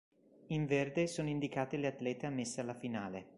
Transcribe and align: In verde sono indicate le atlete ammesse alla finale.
In 0.47 0.65
verde 0.65 1.05
sono 1.05 1.29
indicate 1.29 1.77
le 1.77 1.85
atlete 1.85 2.25
ammesse 2.25 2.59
alla 2.61 2.73
finale. 2.73 3.27